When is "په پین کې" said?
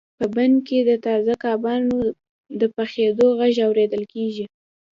0.17-0.79